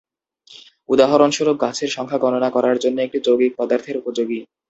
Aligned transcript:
উদাহরণস্বরূপ, 0.89 1.55
গাছের 1.61 1.89
সংখ্যা 1.89 2.19
গণনা 2.23 2.49
করার 2.51 2.77
জন্য 2.83 2.97
এটি 3.01 3.17
যৌগিক 3.25 3.51
পদার্থের 3.57 3.95
উপযোগী। 3.97 4.39